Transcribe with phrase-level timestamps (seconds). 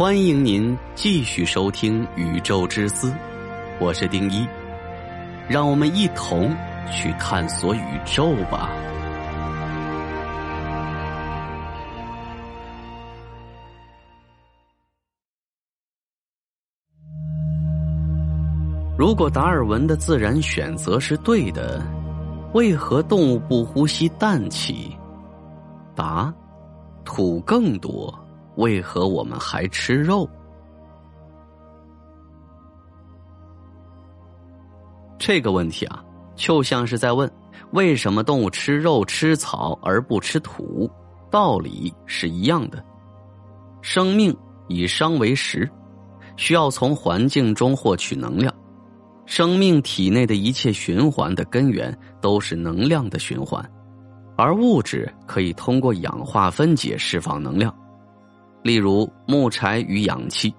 [0.00, 3.10] 欢迎您继续收听《宇宙之思》，
[3.78, 4.48] 我是丁一，
[5.46, 6.56] 让我们一同
[6.90, 8.70] 去探索宇宙吧。
[18.96, 21.82] 如果达尔文的自然选择是对的，
[22.54, 24.96] 为何动物不呼吸氮气？
[25.94, 26.32] 答：
[27.04, 28.10] 土更多。
[28.56, 30.28] 为何我们还吃肉？
[35.18, 36.02] 这个问题啊，
[36.34, 37.30] 就像是在问
[37.72, 40.90] 为什么动物吃肉吃草而不吃土，
[41.30, 42.82] 道理是一样的。
[43.82, 44.36] 生命
[44.66, 45.70] 以商为食，
[46.36, 48.52] 需要从环境中获取能量。
[49.26, 53.64] 生命体内的一切循环的根源都是能量的循环，
[54.36, 57.72] 而物质可以通过氧化分解释放能量。
[58.62, 60.54] 例如木柴与氧气，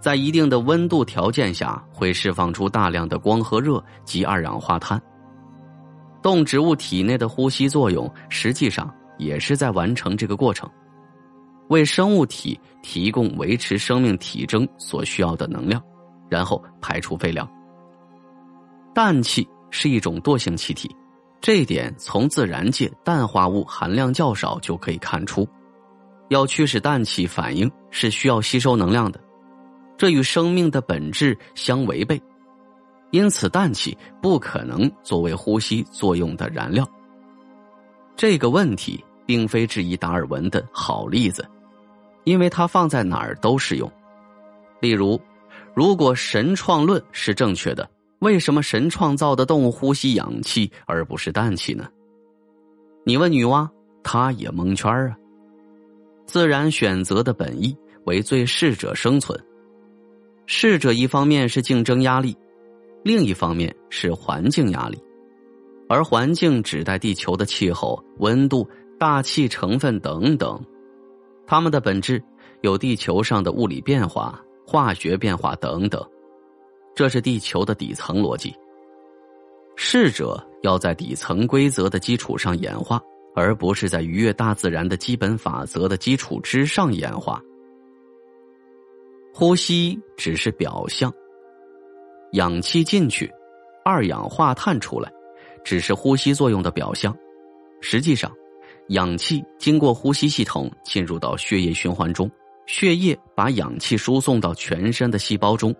[0.00, 5.00] 在一定的温度条件下，会释放出大量的光和热及二氧化碳。
[6.22, 10.68] 动植物体内的呼吸作用，实际上也是在完成这个过程，
[11.68, 15.82] 为生物体提供维持生命体征所需要的能量，
[16.30, 17.46] 然后排出废料。
[18.94, 20.90] 氮气是一种惰性气体，
[21.42, 25.46] 这一点从自然界氮化物含量较少就可以看出。
[26.28, 29.20] 要驱使氮气反应是需要吸收能量的，
[29.96, 32.20] 这与生命的本质相违背，
[33.10, 36.88] 因此氮气不可能作为呼吸作用的燃料。
[38.16, 41.44] 这个问题并非质疑达尔文的好例子，
[42.24, 43.90] 因为它放在哪儿都适用。
[44.80, 45.20] 例如，
[45.74, 47.88] 如果神创论是正确的，
[48.20, 51.88] 为什么神创造的动物呼吸氧气而不是氮气呢？
[53.04, 53.68] 你问女娲，
[54.02, 55.16] 她也蒙圈啊。
[56.26, 59.38] 自然选择的本意为最适者生存。
[60.46, 62.36] 适者一方面是竞争压力，
[63.02, 64.98] 另一方面是环境压力，
[65.88, 68.68] 而环境指代地球的气候、温度、
[68.98, 70.62] 大气成分等等，
[71.46, 72.22] 它们的本质
[72.62, 76.02] 有地球上的物理变化、化学变化等等，
[76.94, 78.54] 这是地球的底层逻辑。
[79.76, 83.02] 适者要在底层规则的基础上演化。
[83.34, 87.42] 而不是在逾越大自然的基本法则的基础之上演化。
[89.32, 91.12] 呼吸只是表象，
[92.32, 93.28] 氧气进去，
[93.84, 95.12] 二氧化碳出来，
[95.64, 97.12] 只是呼吸作用的表象。
[97.80, 98.32] 实际上，
[98.88, 102.30] 氧气经过呼吸系统进入到血液循环中，
[102.66, 105.74] 血液把氧气输送到全身的细胞中。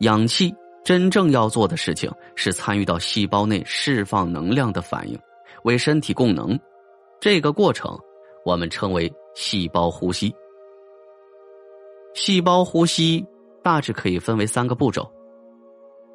[0.00, 5.18] 氧气真正要做的事情是参与到细胞内释放能量的反应，
[5.64, 6.58] 为身体供能。
[7.20, 7.98] 这个过程，
[8.44, 10.32] 我们称为细胞呼吸。
[12.14, 13.24] 细胞呼吸
[13.62, 15.10] 大致可以分为三个步骤：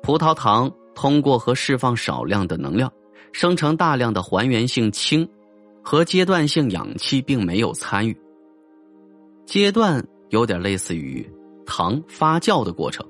[0.02, 2.92] 葡萄糖通过和释放少量的能量，
[3.34, 5.28] 生成大量的还原性氢
[5.84, 8.18] 和阶段性氧气，并没有参与。
[9.46, 11.30] 阶段有点类似于
[11.66, 13.06] 糖发酵的过程。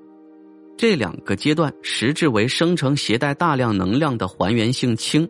[0.75, 5.29] 这两个阶段实质为生成携带大量能量的还原性氢。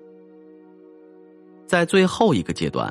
[1.74, 2.88] 在最后一个阶段，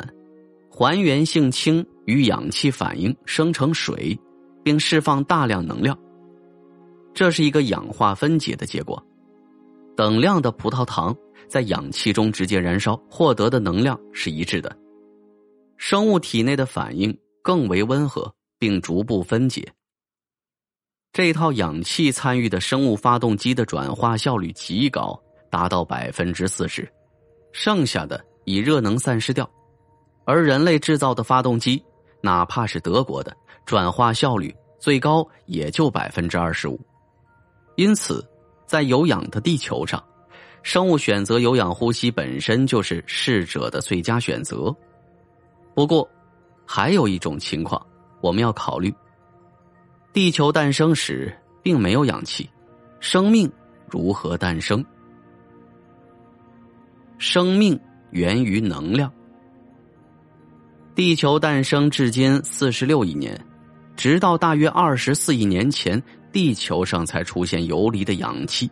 [0.69, 4.19] 还原性氢与氧气反应生成水，
[4.65, 5.97] 并释放大量能量。
[7.15, 9.01] 这是一个氧化分解的结果。
[9.97, 11.17] 等量的葡萄糖
[11.47, 14.77] 在氧气中直接燃烧，获得的能量是一致的。
[15.77, 19.65] 生物体内的反应更为温和，并逐步分解。
[21.13, 25.17] 这套氧气参与的生物发动机的转化效率极高，
[25.53, 26.93] 达到百分之四十，
[27.53, 28.21] 剩下的。
[28.45, 29.49] 以热能散失掉，
[30.25, 31.83] 而人类制造的发动机，
[32.21, 36.81] 哪怕是德国的，转化效率最高也就百分之二十五。
[37.77, 38.27] 因此，
[38.67, 40.03] 在有氧的地球上，
[40.63, 44.75] 生物选择有氧呼吸本身就是适者的最佳选择。
[45.75, 46.09] 不过，
[46.67, 47.85] 还有一种情况
[48.21, 48.95] 我们要考虑：
[50.13, 52.49] 地球诞生时并没有氧气，
[53.01, 53.51] 生命
[53.89, 54.85] 如何诞生？
[57.19, 57.79] 生命。
[58.13, 59.13] 源于能量。
[60.95, 63.39] 地球诞生至今四十六亿年，
[63.97, 66.01] 直到大约二十四亿年前，
[66.31, 68.71] 地球上才出现游离的氧气。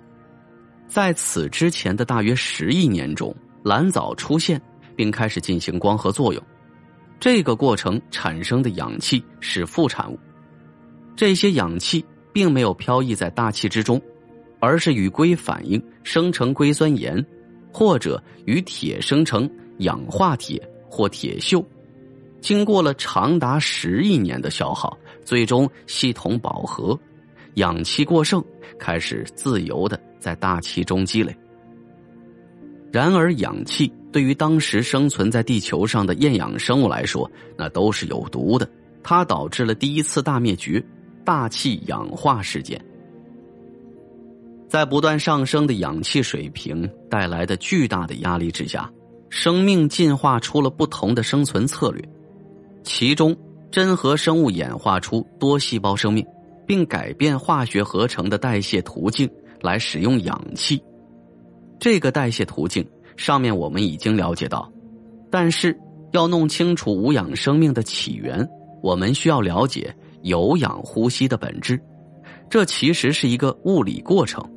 [0.86, 4.60] 在此之前的大约十亿年中，蓝藻出现
[4.94, 6.42] 并开始进行光合作用。
[7.18, 10.18] 这个过程产生的氧气是副产物。
[11.16, 14.00] 这些氧气并没有飘逸在大气之中，
[14.58, 17.24] 而是与硅反应生成硅酸盐。
[17.72, 21.64] 或者与铁生成氧化铁或铁锈，
[22.40, 26.98] 经过了长达十亿年的消耗，最终系统饱和，
[27.54, 28.44] 氧气过剩，
[28.78, 31.34] 开始自由的在大气中积累。
[32.92, 38.68] 然而，氧气对于当时生存在地球上的厌氧生物来说，那都是有毒的。
[39.02, 40.84] 它导致了第一次大灭绝——
[41.24, 42.84] 大气氧化事件。
[44.70, 48.88] 在不断上升的氧气水平带来的巨大的压力之下，
[49.28, 52.08] 生命进化出了不同的生存策略。
[52.84, 53.36] 其中，
[53.68, 56.24] 真核生物演化出多细胞生命，
[56.68, 59.28] 并改变化学合成的代谢途径
[59.60, 60.80] 来使用氧气。
[61.80, 64.70] 这个代谢途径上面我们已经了解到，
[65.32, 65.76] 但是
[66.12, 68.48] 要弄清楚无氧生命的起源，
[68.84, 71.80] 我们需要了解有氧呼吸的本质。
[72.48, 74.48] 这其实是一个物理过程。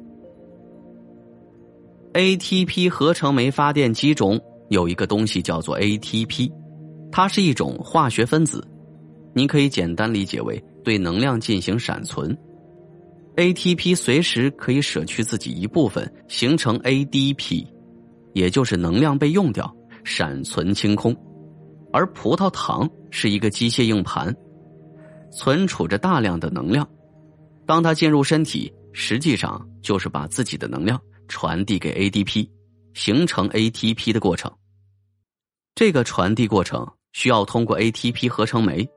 [2.13, 4.39] ATP 合成酶发电机中
[4.69, 6.51] 有一个东西叫做 ATP。
[7.11, 8.67] 它是一种化学分子，
[9.33, 12.35] 你可以简单理解为对能量进行闪存。
[13.35, 17.65] ATP 随时可以舍去自己一部分，形成 ADP，
[18.33, 21.15] 也就是能量被用掉，闪存清空。
[21.91, 24.35] 而葡萄糖是一个机械硬盘，
[25.31, 26.87] 存储着大量的能量。
[27.65, 32.49] 当它进入身体，实际上就是把自己的能量传递给 ADP，
[32.93, 34.51] 形成 ATP 的过程。
[35.75, 36.87] 这个传递过程。
[37.13, 38.89] 需要通过 ATP 合成酶，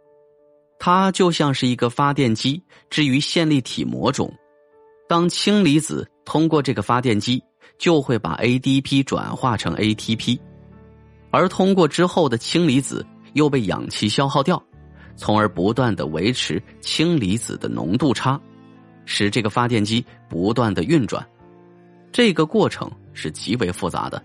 [0.78, 4.32] 它就像是一个发电机置于线粒体膜中。
[5.06, 7.44] 当氢离子通过这个发电机，
[7.78, 10.40] 就会把 ADP 转化成 ATP，
[11.30, 14.64] 而通过之后的氢离子又被氧气消耗掉，
[15.14, 18.40] 从而不断的维持氢离子的浓度差，
[19.04, 21.22] 使这个发电机不断的运转。
[22.16, 24.24] 这个过程是极为复杂的，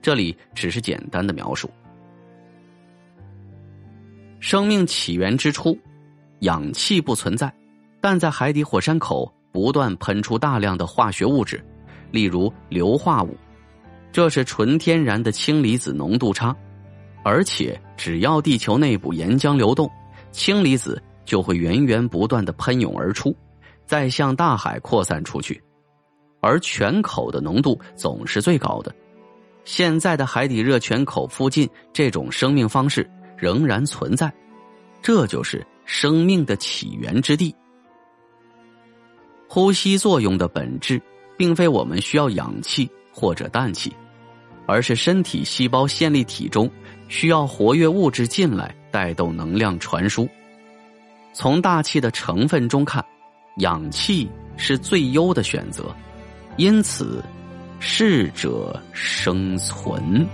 [0.00, 1.70] 这里只是简单的描述。
[4.40, 5.78] 生命起源之初，
[6.38, 7.52] 氧气不存在，
[8.00, 11.62] 但在海底火山口不断喷出大量的化学物质，
[12.10, 13.36] 例如硫化物，
[14.10, 16.56] 这是纯天然的氢离子浓度差，
[17.22, 19.90] 而且只要地球内部岩浆流动，
[20.30, 23.36] 氢离子就会源源不断的喷涌而出，
[23.84, 25.62] 再向大海扩散出去，
[26.40, 28.94] 而泉口的浓度总是最高的。
[29.64, 33.08] 现在的海底热泉口附近，这种生命方式。
[33.40, 34.34] 仍然存在，
[35.00, 37.54] 这就是生命的起源之地。
[39.46, 41.00] 呼吸作用的本质，
[41.36, 43.94] 并非我们需要氧气或者氮气，
[44.66, 46.68] 而是身体细胞线粒体中
[47.06, 50.28] 需要活跃物质进来带动能量传输。
[51.32, 53.04] 从大气的成分中看，
[53.58, 55.94] 氧气是最优的选择，
[56.58, 57.24] 因此
[57.78, 60.26] 适者生存。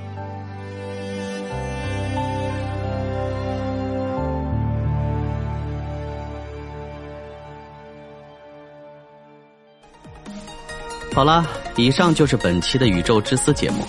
[11.15, 13.85] 好了，以上就是本期的《宇宙之思》节目，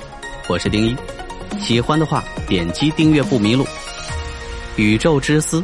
[0.49, 0.93] 我是丁一。
[1.57, 3.63] 喜欢的话，点击订阅不迷路。
[4.75, 5.61] 《宇宙之思》，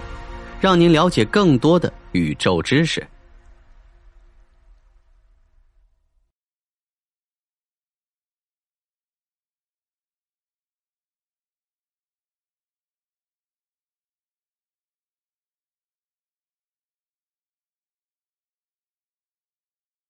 [0.61, 3.05] 让您了解更多的宇宙知识。